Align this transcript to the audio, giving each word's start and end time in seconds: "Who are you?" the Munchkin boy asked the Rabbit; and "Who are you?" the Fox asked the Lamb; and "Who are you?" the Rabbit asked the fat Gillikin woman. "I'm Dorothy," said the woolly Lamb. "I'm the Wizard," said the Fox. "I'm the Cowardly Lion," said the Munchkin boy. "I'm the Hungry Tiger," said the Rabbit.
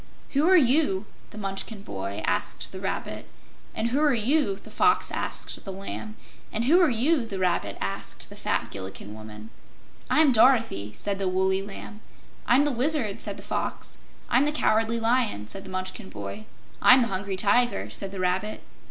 "Who 0.31 0.49
are 0.49 0.57
you?" 0.57 1.05
the 1.29 1.37
Munchkin 1.37 1.83
boy 1.83 2.23
asked 2.25 2.71
the 2.71 2.79
Rabbit; 2.79 3.27
and 3.75 3.89
"Who 3.89 3.99
are 3.99 4.15
you?" 4.15 4.55
the 4.55 4.71
Fox 4.71 5.11
asked 5.11 5.63
the 5.63 5.71
Lamb; 5.71 6.15
and 6.51 6.65
"Who 6.65 6.81
are 6.81 6.89
you?" 6.89 7.23
the 7.23 7.37
Rabbit 7.37 7.77
asked 7.79 8.27
the 8.31 8.35
fat 8.35 8.71
Gillikin 8.71 9.13
woman. 9.13 9.51
"I'm 10.09 10.31
Dorothy," 10.31 10.91
said 10.95 11.19
the 11.19 11.27
woolly 11.29 11.61
Lamb. 11.61 12.01
"I'm 12.47 12.65
the 12.65 12.71
Wizard," 12.71 13.21
said 13.21 13.37
the 13.37 13.43
Fox. 13.43 13.99
"I'm 14.27 14.45
the 14.45 14.51
Cowardly 14.51 14.99
Lion," 14.99 15.47
said 15.47 15.65
the 15.65 15.69
Munchkin 15.69 16.09
boy. 16.09 16.45
"I'm 16.81 17.03
the 17.03 17.09
Hungry 17.09 17.35
Tiger," 17.37 17.91
said 17.91 18.11
the 18.11 18.19
Rabbit. 18.19 18.63